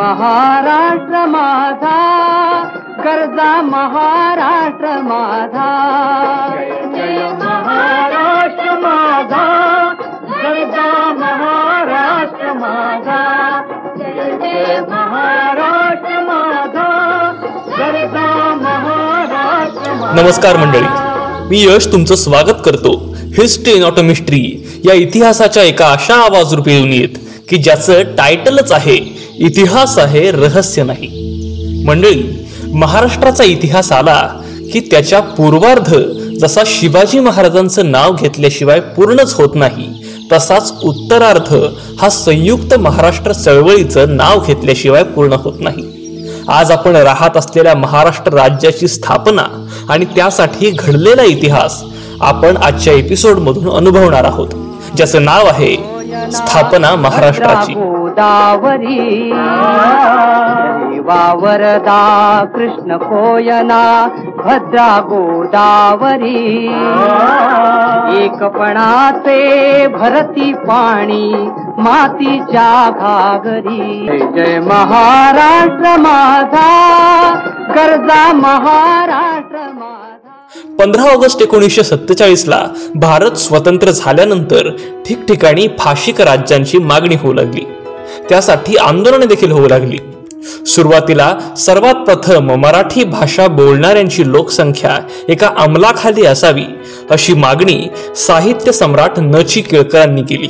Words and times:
महाराष्ट्र 0.00 1.24
माझा 1.30 1.96
गरजा 2.98 3.50
महाराष्ट्र 3.62 4.92
माझा. 5.02 5.66
जय 6.94 7.18
महाराष्ट्र 7.40 8.78
माझा 8.80 9.42
गरजा 10.30 10.86
महाराष्ट्र 11.18 12.52
माझा. 12.52 13.20
जय 13.98 14.38
जय 14.42 14.80
महाराष्ट्र 14.88 16.20
माझा 16.28 16.88
गरजा 17.78 18.26
महाराष्ट्र 18.62 19.92
माझा. 19.92 20.22
नमस्कार 20.22 20.56
मंडळी. 20.56 20.84
मी 21.50 21.64
यश 21.64 21.92
तुमचं 21.92 22.14
स्वागत 22.14 22.62
करतो. 22.64 22.98
हिस्ट्री 23.38 23.78
नॉट 23.78 23.98
अ 23.98 24.02
मिस्ट्री 24.02 24.42
या 24.84 24.94
इतिहासाच्या 24.94 25.62
एका 25.62 25.92
अशा 25.92 26.14
आवाजरूपी 26.14 26.80
दुनियेत 26.80 27.26
की 27.50 27.56
ज्याचं 27.56 28.02
टायटलच 28.02 28.72
आहे 28.72 28.96
इतिहास 29.38 29.98
आहे 29.98 30.30
रहस्य 30.30 30.82
नाही. 30.82 31.08
मंडळी 31.86 32.22
महाराष्ट्राचा 32.74 33.44
इतिहास 33.44 33.92
आला 33.92 34.20
की 34.72 34.80
त्याच्या 34.80 35.20
पूर्वार्ध 35.20 35.94
जसा 36.40 36.62
शिवाजी 36.66 37.20
महाराजांचं 37.20 37.90
नाव 37.90 38.14
घेतल्याशिवाय 38.14 38.80
पूर्णच 38.80 39.34
होत 39.34 39.54
नाही 39.54 39.88
तसाच 40.32 40.72
उत्तरार्ध 40.82 41.54
हा 42.00 42.08
संयुक्त 42.08 42.74
महाराष्ट्र 42.74 43.32
चळवळीचं 43.32 44.16
नाव 44.16 44.40
घेतल्याशिवाय 44.46 45.02
पूर्ण 45.04 45.32
होत 45.32 45.60
नाही. 45.60 45.84
आज 46.48 46.70
आपण 46.70 46.96
राहत 46.96 47.36
असलेल्या 47.36 47.74
महाराष्ट्र 47.74 48.32
राज्याची 48.32 48.88
स्थापना 48.88 49.42
आणि 49.88 50.04
त्यासाठी 50.04 50.70
घडलेला 50.70 51.22
इतिहास 51.22 51.82
आपण 52.20 52.56
आजच्या 52.56 52.92
एपिसोडमधून 52.92 53.68
अनुभवणार 53.70 54.24
आहोत 54.24 54.48
ज्याचं 54.96 55.24
नाव 55.24 55.46
आहे 55.46 55.99
स्थापना 56.28 56.94
महाराष्ट्राची. 56.96 57.74
गोदावरी 57.74 59.32
वावरदा 61.06 62.02
कृष्ण 62.54 62.96
कोयना 62.96 63.84
भद्रा 64.36 64.88
गोदावरी. 65.04 66.66
एकपणाचे 68.24 69.40
भरती 69.86 70.52
पाणी 70.68 71.50
मातीच्या 71.78 72.72
घागरी. 72.90 74.06
जय 74.06 74.26
जय 74.36 74.58
महाराष्ट्र 74.60 75.96
माझा 76.00 76.70
गरजा 77.76 78.22
महाराष्ट्र 78.32 79.58
माझा. 79.74 80.29
पंधरा 80.78 81.02
ऑगस्ट 81.02 81.42
एकोणीसशे 81.42 81.82
सत्तेचाळीस 81.82 82.48
ला 82.48 82.68
भारत 82.94 83.30
स्वतंत्र 83.30 83.90
झाल्यानंतर 83.90 84.70
ठिकठिकाणी 85.06 85.68
फाशिक 85.78 86.20
राज्यांची 86.20 86.78
मागणी 86.78 87.14
होऊ 87.14 87.32
लागली. 87.32 87.60
त्यासाठी 88.28 88.76
आंदोलने 88.76 89.26
देखील 89.26 89.52
होऊ 89.52 89.68
लागली. 89.68 89.98
सुरुवातीला 90.66 91.38
सर्वात 91.56 91.94
प्रथम 91.94 92.50
मराठी 92.54 93.04
भाषा 93.04 93.46
बोलणाऱ्यांची 93.46 94.32
लोकसंख्या 94.32 94.98
एका 95.28 95.50
अंमलाखाली 95.58 96.26
असावी 96.26 96.64
अशी 97.10 97.34
मागणी 97.34 97.88
साहित्य 98.16 98.72
सम्राट 98.72 99.18
नची 99.18 99.60
केळकरांनी 99.60 100.22
केली. 100.22 100.48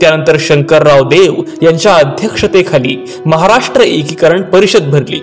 त्यानंतर 0.00 0.36
शंकरराव 0.40 1.08
देव 1.08 1.34
यांच्या 1.62 1.94
अध्यक्षतेखाली 1.94 2.96
महाराष्ट्र 3.26 3.80
एकीकरण 3.80 4.42
परिषद 4.42 4.82
भरली 4.82 5.20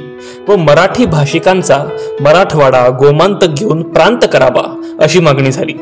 व 0.48 0.56
मराठी 0.56 1.06
भाषिकांचा 1.06 1.84
मराठवाडा 2.22 2.90
गोमांतक 2.90 3.48
घेऊन 3.48 3.84
प्रांत 3.84 4.18
करावा 4.34 4.82
अशी 5.00 5.20
मागणी 5.20 5.52
झाली. 5.52 5.74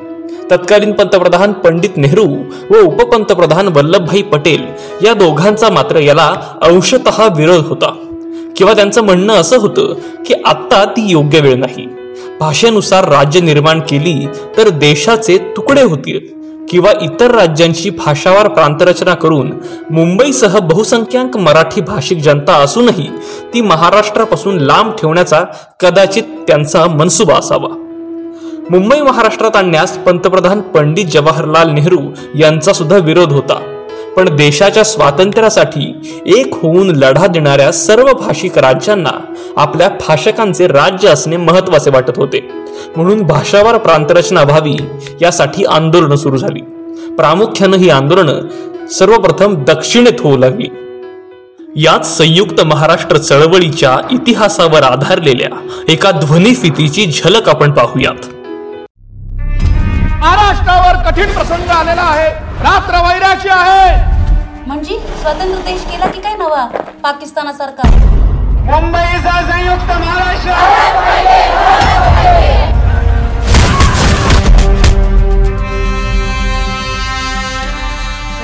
तत्कालीन 0.51 0.91
पंतप्रधान 0.91 1.51
पंडित 1.51 1.97
नेहरू 1.97 2.35
व 2.69 2.77
उपपंतप्रधान 2.79 3.67
वल्लभभाई 3.67 4.21
पटेल 4.21 4.63
या 5.05 5.13
दोघांचा 5.13 5.69
मात्र 5.69 5.99
याला 5.99 6.35
अंशतः 6.61 7.27
विरोध 7.35 7.65
होता. 7.65 7.95
किंवा 8.57 8.73
त्यांचं 8.73 9.01
म्हणणं 9.01 9.33
असं 9.33 9.57
होतं 9.57 9.93
की 10.25 10.33
आत्ता 10.45 10.85
ती 10.85 11.09
योग्य 11.09 11.39
वेळ 11.39 11.55
नाही. 11.55 11.87
भाषेनुसार 12.39 13.07
राज्य 13.07 13.39
निर्माण 13.39 13.79
केली 13.79 14.27
तर 14.57 14.69
देशाचे 14.69 15.37
तुकडे 15.37 15.81
होतील. 15.81 16.38
किंवा 16.69 16.91
इतर 17.01 17.31
राज्यांची 17.31 17.89
भाषावार 17.89 18.47
प्रांतरचना 18.47 19.13
करून 19.13 19.53
मुंबईसह 19.91 20.59
बहुसंख्याक 20.59 21.37
मराठी 21.37 21.81
भाषिक 21.81 22.17
जनता 22.17 22.53
असूनही 22.53 23.09
ती 23.53 23.61
महाराष्ट्रापासून 23.61 24.57
लांब 24.57 24.91
ठेवण्याचा 24.91 25.43
कदाचित 25.79 26.23
त्यांचा 26.47 26.85
मनसुबा 26.85 27.33
असावा. 27.33 27.67
मुंबई 28.69 29.01
महाराष्ट्रात 29.01 29.55
आणण्यास 29.55 29.97
पंतप्रधान 29.97 30.61
पंडित 30.61 31.05
जवाहरलाल 31.05 31.69
नेहरू 31.69 31.99
यांचा 32.35 32.73
सुद्धा 32.73 32.97
विरोध 32.97 33.33
होता. 33.33 33.78
पण 34.17 34.35
देशाच्या 34.35 34.83
स्वातंत्र्यासाठी 34.83 35.99
एक 36.25 36.53
होऊन 36.53 36.95
लढा 36.95 37.27
देणाऱ्या 37.27 37.71
सर्व 37.71 38.13
भाषिक 38.13 38.57
राज्यांना 38.57 39.09
आपल्या 39.57 39.89
भाषकांचे 39.89 40.67
राज्य 40.67 41.07
असणे 41.07 41.37
महत्त्वाचे 41.37 41.89
वाटत 41.89 42.17
होते. 42.17 42.49
म्हणून 42.95 43.21
भाषावार 43.21 43.77
प्रांतरचना 43.77 44.43
व्हावी 44.43 44.75
यासाठी 45.21 45.63
आंदोलनं 45.63 46.15
सुरू 46.15 46.37
झाली. 46.37 46.61
प्रामुख्यानं 47.15 47.77
ही 47.77 47.89
आंदोलनं 47.89 48.87
सर्वप्रथम 48.87 49.63
दक्षिणेत 49.63 50.21
होऊ 50.21 50.37
लागली. 50.37 50.67
याच 51.75 52.17
संयुक्त 52.17 52.61
महाराष्ट्र 52.65 53.17
चळवळीच्या 53.17 53.97
इतिहासावर 54.11 54.83
आधारलेल्या 54.83 55.67
एका 55.89 56.11
ध्वनिफितीची 56.11 57.05
झलक 57.05 57.49
आपण 57.49 57.71
पाहूयात. 57.71 58.25
महाराष्ट्रावर 60.19 61.11
कठीण 61.11 61.25
प्रसंग 61.25 61.69
आलेला 61.69 62.01
आहे. 62.01 62.48
रात्र 62.63 63.01
वैराची 63.03 63.49
आहे. 63.49 63.91
म्हणजे 64.67 64.97
स्वतंत्र 65.21 65.59
देश 65.65 65.83
केला 65.91 66.05
की 66.11 66.21
काय 66.21 66.35
नवा? 66.37 66.65
पाकिस्तानासारखा 67.03 67.87
मुंबईचा 68.65 69.41
संयुक्त 69.51 69.91
महाराष्ट्र. 69.91 70.51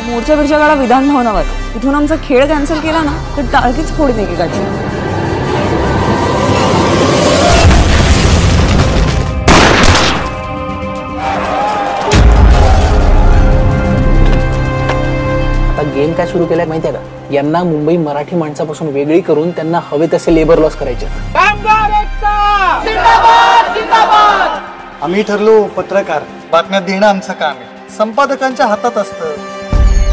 मोर्चा 0.08 0.36
बिरच्या 0.36 0.58
काढा 0.60 0.74
विधान 0.74 1.14
भवनावर. 1.14 1.44
इथून 1.76 1.96
आमचा 1.96 2.16
खेळ 2.24 2.46
कॅन्सल 2.48 2.80
केला 2.80 3.02
ना 3.04 3.18
तर 3.38 3.52
टाळकीच 3.54 3.92
एकेकाची 4.20 4.60
आता 4.60 4.95
गेम 15.94 16.14
काय 16.14 16.26
सुरू 16.28 16.46
केलाय 16.46 16.66
माहितीये 16.66 16.94
का? 16.94 17.00
यांना 17.32 17.64
मुंबई 17.64 17.98
मराठी 17.98 18.36
माणसापासून 18.36 18.88
वेगळी 18.88 19.22
करून 19.22 19.52
त्यांना 19.52 19.80
हवे 19.92 20.08
तसे 20.14 20.36
लेबर 20.36 20.58
लॉस 20.58 20.76
करायचे. 20.76 21.06
कामगार 21.06 21.92
एकता! 22.02 22.32
आम्ही 25.02 25.24
ठरलो 25.24 25.64
पत्रकार. 25.64 26.22
बातम्या 26.52 26.80
देणं 26.80 27.08
आमचं 27.08 27.34
काम 27.34 27.56
आहे. 27.58 27.94
संपादकांच्या 27.98 28.66
हातात 28.66 28.98
असतं. 28.98 29.36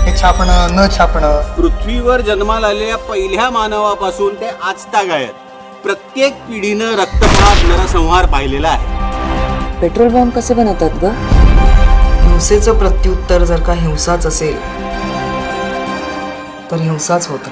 हे 0.04 0.16
छापणं 0.16 0.66
न 0.70 0.86
छापणं. 0.98 1.40
पृथ्वीवर 1.56 2.20
जन्माला 2.20 2.66
आलेल्या 2.66 2.96
पहिल्या 2.96 3.50
मानवापासून 3.50 4.34
ते 4.34 4.50
आजतागायत 4.62 5.28
प्रत्येक 5.82 6.32
पिढीनं 6.32 6.92
रक्तपात 6.92 7.64
नरसंहार 7.64 8.26
पाहिलेला 8.26 8.68
आहे. 8.68 9.80
पेट्रोल 9.80 10.08
बॉम्ब 10.08 10.32
कसे 10.32 10.54
बनवतात 10.54 10.90
ग? 11.02 11.04
हिंसेचं 12.22 12.78
प्रत्युत्तर 12.78 13.44
जर 13.44 13.60
का 13.60 13.72
हिंसाच 13.72 14.26
असेल 14.26 14.56
तर 16.72 16.80
हिंसाच 16.80 17.26
होत 17.28 17.48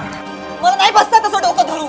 मला 0.63 0.75
नाही 0.77 0.91
बसता 0.93 1.19
तसं 1.25 1.41
डोकं 1.43 1.67
धरू। 1.69 1.87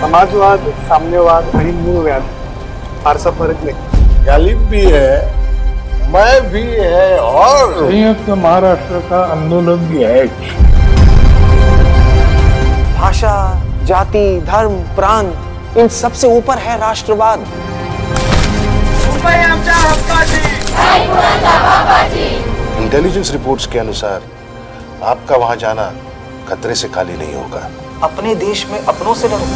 समाजवाद 0.00 0.68
साम्यवाद 0.88 1.56
आणि 1.56 1.72
फारसा 3.04 3.30
फरक 3.38 3.64
नाही. 3.64 4.24
गालिब 4.26 4.60
भी 4.70 4.84
है 4.86 5.12
मैं 6.12 6.34
भी 6.52 6.62
है 6.62 7.18
और 7.18 7.74
संयुक्त 7.78 8.28
महाराष्ट्र 8.30 9.00
का 9.10 9.24
आंदोलन 9.32 9.86
भी 9.88 10.04
है। 10.04 10.24
भाषा 13.00 13.36
जाति 13.86 14.26
धर्म 14.46 14.82
प्रांत 14.96 15.78
इन 15.78 15.88
सबसे 15.88 16.26
ऊपर 16.36 16.58
है 16.58 16.78
राष्ट्रवाद। 16.80 17.44
इंटेलिजेंस 22.82 23.30
रिपोर्ट्स 23.32 23.66
के 23.66 23.78
अनुसार, 23.78 24.22
आपका 25.02 25.36
वहाँ 25.36 25.56
जाना 25.56 25.84
खतरे 26.48 26.74
से 26.74 26.88
खाली 26.88 27.16
नहीं 27.16 27.34
होगा। 27.34 27.60
अपने 28.02 28.34
देश 28.34 28.66
में 28.66 28.78
अपनों 28.78 29.14
से 29.14 29.28
लड़ो 29.28 29.46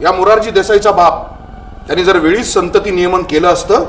या 0.00 0.12
मोरारजी 0.12 0.50
देसाईचा 0.50 0.90
बाप. 0.90 1.36
त्यांनी 1.86 2.04
जर 2.04 2.16
वेळीच 2.16 2.52
संतती 2.54 2.90
नियमन 2.90 3.22
केलं 3.22 3.48
असतं 3.48 3.84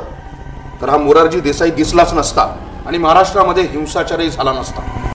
तर 0.82 0.90
हा 0.90 0.98
मोरारजी 0.98 1.40
देसाई 1.40 1.70
दिसलाच 1.70 2.14
नसता 2.14 2.56
आणि 2.86 2.98
महाराष्ट्रामध्ये 2.98 3.64
हिंसाचारही 3.64 4.30
झाला 4.30 4.52
नसता. 4.52 5.07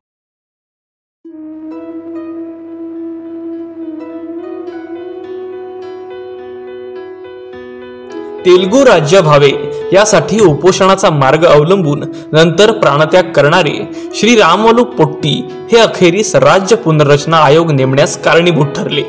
तेलगू 8.46 8.84
राज्य 8.84 9.20
व्हावे 9.20 9.50
यासाठी 9.92 10.40
उपोषणाचा 10.40 11.10
मार्ग 11.10 11.44
अवलंबून 11.46 12.04
नंतर 12.32 12.72
प्राणत्याग 12.72 13.24
करणारे 13.24 13.74
श्री 14.14 14.34
रामवलू 14.36 14.84
पोट्टी 14.84 15.48
हे 15.72 15.78
अखेरीस 15.78 16.34
राज्य 16.36 16.76
पुनर्रचना 16.76 17.36
आयोग 17.36 17.72
नेमण्यास 17.72 18.16
कारणीभूत 18.22 18.66
ठरले. 18.76 19.02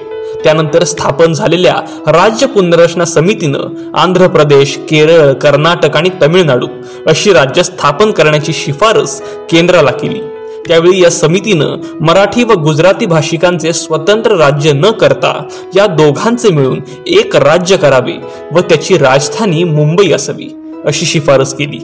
त्यानंतर 0.43 0.83
स्थापन 0.83 1.33
झालेल्या 1.33 1.73
राज्य 2.07 2.47
पुनर्रचना 2.47 3.05
समितीनं 3.05 3.91
आंध्र 3.93 4.27
प्रदेश 4.27 4.77
केरळ 4.89 5.33
कर्नाटक 5.33 5.97
आणि 5.97 6.09
तमिळनाडू 6.21 6.67
अशी 7.07 7.33
राज्य 7.33 7.63
स्थापन 7.63 8.11
करण्याची 8.11 8.53
शिफारस 8.53 9.21
केंद्राला 9.49 9.91
केली. 9.91 10.21
त्यावेळी 10.67 11.01
या 11.01 11.09
समितीनं 11.09 11.77
मराठी 12.01 12.43
व 12.43 12.53
गुजराती 12.53 13.05
भाषिकांचे 13.05 13.73
स्वतंत्र 13.73 14.35
राज्य 14.35 14.71
न 14.71 14.91
करता 14.91 15.47
या 15.75 15.85
दोघांचे 15.85 16.49
मिळून 16.49 16.79
एक 17.07 17.35
राज्य 17.35 17.77
करावे 17.77 18.17
व 18.51 18.59
त्याची 18.59 18.97
राजधानी 18.97 19.63
मुंबई 19.63 20.11
असावी 20.11 20.49
अशी 20.85 21.05
शिफारस 21.05 21.53
केली. 21.53 21.79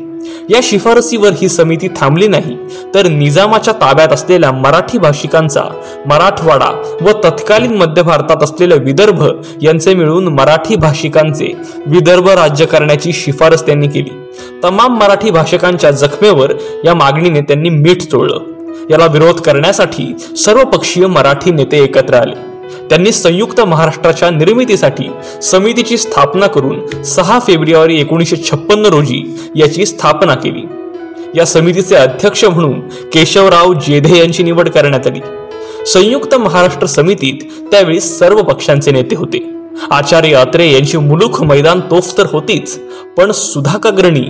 या 0.50 0.60
शिफारसीवर 0.64 1.32
ही 1.42 1.50
समिती 1.50 1.88
थांबली 1.88 2.28
नाही 2.28 2.56
तर 2.94 3.08
निजामाच्या 3.08 3.74
ताब्यात 3.74 4.14
असलेल्या 4.14 4.52
मराठी 4.52 4.98
भाषिकांचा 4.98 5.64
मराठवाडा 6.06 6.98
व 7.02 7.12
तत्कालीन 7.24 7.76
मध्य 7.76 8.02
भारतात 8.02 8.44
असलेले 8.44 8.76
विदर्भ 8.76 9.24
यांचे 9.62 9.94
मिळून 9.94 10.28
मराठी 10.28 10.76
भाषिकांचे 10.76 11.54
विदर्भ 11.86 12.30
राज्य 12.30 12.66
करण्याची 12.66 13.14
शिफारस 13.14 13.66
त्यांनी 13.66 13.88
केली. 13.88 14.10
तमाम 14.64 14.98
मराठी 14.98 15.32
भाषिकांच्या 15.32 15.92
जखमेवर 15.92 16.54
या 16.86 16.94
मागणीने 16.94 17.42
त्यांनी 17.42 17.70
मीठ 17.70 18.02
चोळलं. 18.02 18.40
याला 18.90 19.06
विरोध 19.06 19.40
करण्यासाठी 19.42 20.18
सर्वपक्षीय 20.38 21.08
मराठी 21.08 21.52
नेते 21.52 21.84
एकत्र 21.84 22.14
आले. 22.14 22.50
त्यांनी 22.90 23.12
संयुक्त 23.12 23.62
महाराष्ट्राच्या 23.62 24.30
निर्मितीसाठी 24.30 25.10
समितीची 25.42 25.98
स्थापना 25.98 26.48
करून 26.48 27.04
सहा 27.04 27.40
फेब्रुवारी 27.40 28.02
एकोणीसशे 28.02 28.36
छप्पन्न 28.36 28.86
रोजी 28.86 29.38
याची 29.56 29.86
स्थापना 29.86 30.36
केली. 30.36 30.62
या 31.36 31.46
समितीचे 31.46 31.96
अध्यक्ष 31.96 32.46
म्हणून 32.46 32.80
केशवराव 33.14 33.74
जेधे 33.74 34.18
यांची 34.18 34.44
निवड 34.44 34.70
करण्यात 34.70 35.08
आली. 35.08 35.20
संयुक्त 35.86 36.36
महाराष्ट्र 36.36 36.88
समितीत 36.88 37.68
त्यावेळी 37.72 38.00
सर्व 38.00 38.42
पक्षांचे 38.44 38.92
नेते 38.92 39.16
होते. 39.16 39.50
आचार्य 39.92 40.34
अत्रे 40.34 40.72
यांची 40.72 40.98
मुलुख 40.98 41.44
मैदान 41.44 41.80
तोफ 41.80 42.18
तर 42.18 42.26
होतीच 42.26 42.80
पण 43.18 43.32
सुधाकाग्रणी 43.32 44.26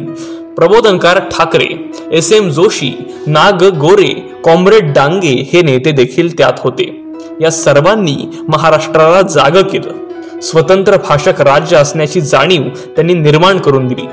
Prabodhankar 0.59 1.19
Thackeray 1.19 1.91
S 2.11 2.33
M 2.33 2.49
Joshi 2.49 2.91
Nag 3.27 3.63
Gore 3.63 4.33
comrade 4.43 4.93
Dange 4.93 5.49
हे 5.53 5.61
नेते 5.61 5.91
देखील 5.91 6.37
त्यात 6.37 6.53
होते. 6.57 7.03
या 7.41 7.51
सर्वांनी 7.51 8.17
महाराष्ट्राला 8.47 9.21
जाग 9.21 9.61
केलं. 9.63 9.91
स्वतंत्र 10.39 10.97
भाषक 10.97 11.41
राज्य 11.41 11.77
असण्याची 11.77 12.21
जाणीव 12.21 12.61
त्यांनी 12.95 13.13
निर्माण 13.13 13.57
करून 13.57 13.87
दिली. 13.87 14.05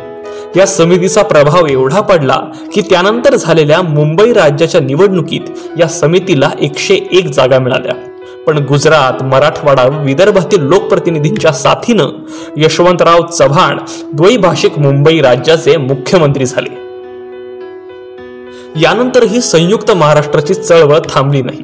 या 0.56 0.66
समितीचा 0.66 1.22
प्रभाव 1.22 1.66
एवढा 1.66 2.00
पडला 2.00 2.40
की 2.74 2.80
त्यानंतर 2.80 3.34
झालेल्या 3.34 3.82
मुंबई 3.82 4.32
राज्याच्या 4.32 4.80
निवडणुकीत 4.80 5.40
या 5.78 5.88
समितीला 5.88 6.50
एकशे 6.60 6.94
एक 7.12 7.26
जागा 7.26 7.58
मिळाल्या. 7.58 7.94
पण 8.46 8.58
गुजरात 8.58 9.22
मराठवाडा 9.22 9.84
विदर्भातील 10.02 10.62
लोकप्रतिनिधींच्या 10.62 11.52
साथीनं 11.52 12.08
यशवंतराव 12.56 13.26
चव्हाण 13.26 13.78
द्वैभाषिक 14.12 14.78
मुंबई 14.78 15.20
राज्याचे 15.20 15.76
मुख्यमंत्री 15.76 16.46
झाले. 16.46 16.86
यानंतरही 18.80 19.40
संयुक्त 19.40 19.90
महाराष्ट्राची 19.90 20.54
चळवळ 20.54 20.98
थांबली 21.08 21.42
नाही. 21.42 21.62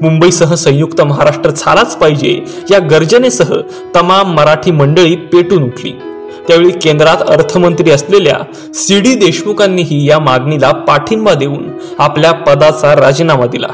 मुंबईसह 0.00 0.54
संयुक्त 0.54 1.00
महाराष्ट्र 1.00 1.50
झालाच 1.50 1.96
पाहिजे 1.96 2.44
या 2.70 2.78
गर्जनेसह 2.78 3.54
तमाम 3.96 4.34
मराठी 4.34 4.70
मंडळी 4.70 5.16
पेटून 5.16 5.62
उठली. 5.62 5.92
त्यावेळी 6.48 6.70
केंद्रात 6.70 7.16
अर्थमंत्री 7.28 7.90
असलेल्या 7.90 8.36
सी 8.74 9.00
डी 9.00 9.14
देशमुखांनीही 9.14 10.08
या 10.08 10.18
मागणीला 10.18 10.72
पाठिंबा 10.72 11.34
देऊन 11.34 11.68
आपल्या 11.98 12.32
पदाचा 12.32 12.96
राजीनामा 12.96 13.46
दिला. 13.46 13.68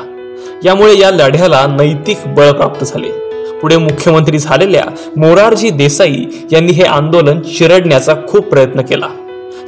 यामुळे 0.65 0.99
या 0.99 1.11
लढ्याला 1.11 1.67
नैतिक 1.67 2.19
बळ 2.27 2.51
प्राप्त 2.51 2.85
झाले. 2.85 3.09
पुढे 3.63 3.77
मुख्यमंत्री 3.77 4.39
झालेल्या 4.39 4.85
मोरारजी 5.17 5.71
देसाई 5.71 6.25
यांनी 6.53 6.73
हे 6.73 6.83
आंदोलन 6.83 7.41
चिरडण्याचा 7.41 8.15
खूप 8.29 8.47
प्रयत्न 8.47 8.81
केला. 8.81 9.09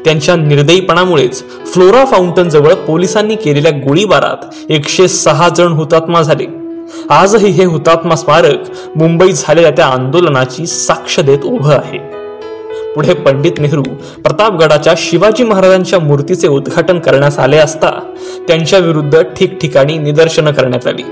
त्यांच्या 0.04 0.36
निर्दयीपणामुळेच 0.36 1.44
फ्लोरा 1.66 2.04
फाउंटन 2.04 2.48
जवळ 2.48 2.74
पोलिसांनी 2.74 3.36
केलेल्या 3.36 3.72
गोळीबारात 3.72 4.54
एकशे 4.68 5.08
सहा 5.08 5.48
जण 5.48 5.72
हुतात्मा 5.72 6.22
झाले. 6.22 6.46
आजही 7.10 7.50
हे 7.50 7.64
हुतात्मा 7.64 8.16
स्मारक 8.16 8.58
मुंबईत 8.96 9.34
झालेल्या 9.36 9.70
त्या 9.70 9.86
आंदोलनाची 9.86 10.66
साक्ष 10.66 11.20
देत 11.20 11.44
उभं 11.44 11.74
आहे. 11.74 12.17
पुढे 12.98 13.14
पंडित 13.14 13.52
नेहरू 13.58 13.82
प्रतापगडाच्या 14.24 14.94
शिवाजी 14.96 15.44
महाराजांच्या 15.44 15.98
मूर्तीचे 15.98 16.48
उद्घाटन 16.48 16.98
करण्यास 16.98 17.38
आले 17.38 17.56
असता 17.56 17.90
त्यांच्या 18.48 18.78
विरुद्ध 18.78 19.22
ठिकठिकाणी 19.22 19.98
निदर्शनं 19.98 20.52
करण्यात 20.52 20.86
आली. 20.86 21.02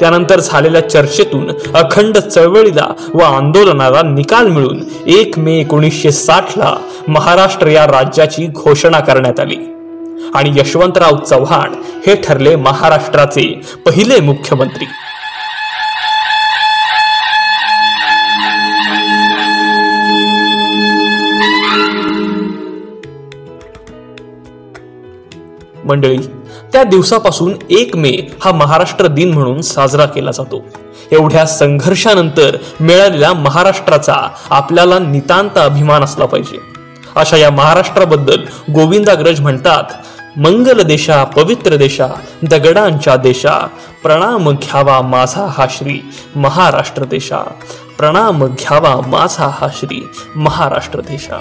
त्यानंतर 0.00 0.40
झालेल्या 0.40 0.88
चर्चेतून 0.88 1.50
अखंड 1.74 2.18
चळवळीला 2.18 2.86
व 3.14 3.18
आंदोलनाला 3.18 4.02
निकाल 4.02 4.46
मिळून 4.46 4.80
एक 5.06 5.38
मे 5.38 5.58
एकोणीसशे 5.60 6.12
साठला 6.12 6.76
महाराष्ट्र 7.08 7.66
या 7.66 7.86
राज्याची 7.86 8.46
घोषणा 8.46 9.00
करण्यात 9.00 9.40
आली. 9.40 9.56
आणि 10.34 10.52
यशवंतराव 10.56 11.16
चव्हाण 11.16 11.72
हे 12.06 12.14
ठरले 12.14 12.56
महाराष्ट्राचे 12.56 13.60
पहिले 13.86 14.20
मुख्यमंत्री. 14.20 14.84
मंडळी 25.92 26.18
त्या 26.72 26.82
दिवसापासून 26.84 27.54
एक 27.70 27.96
मे 27.96 28.16
हा 28.44 28.52
महाराष्ट्र 28.52 29.06
दिन 29.06 29.32
म्हणून 29.34 29.60
साजरा 29.60 30.04
केला 30.04 30.30
जातो. 30.30 30.64
एवढ्या 31.12 31.46
संघर्षानंतर 31.46 32.56
मिळालेल्या 32.80 33.32
महाराष्ट्राचा 33.32 34.14
आपल्याला 34.50 34.98
नितांत 34.98 35.58
अभिमान 35.58 36.04
असला 36.04 36.26
पाहिजे. 36.26 36.58
अशा 37.16 37.36
या 37.36 37.50
महाराष्ट्राबद्दल 37.50 38.44
गोविंदाग्रज 38.74 39.40
म्हणतात 39.40 40.38
मंगल 40.38 40.80
देशा 40.82 41.24
पवित्र 41.24 41.76
देशा 41.76 42.06
दगडांच्या 42.42 43.16
देशा 43.16 43.58
प्रणाम 44.02 44.50
घ्यावा 44.50 45.00
माझा 45.00 45.46
हा 45.46 45.66
श्री 45.70 46.00
महाराष्ट्र 46.36 47.04
देशा 47.04 47.38
प्रणाम 47.98 48.44
घ्यावा 48.46 48.94
माझा 49.06 49.50
हा 49.52 49.68
श्री 49.76 50.00
महाराष्ट्र 50.36 51.00
देशा. 51.00 51.36